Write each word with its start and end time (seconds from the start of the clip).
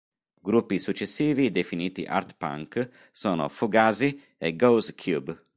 Gruppi 0.41 0.79
successivi 0.79 1.51
definiti 1.51 2.05
art 2.05 2.33
punk 2.35 2.89
sono 3.11 3.47
Fugazi 3.49 4.19
e 4.39 4.55
Goes 4.55 4.95
Cube. 4.95 5.45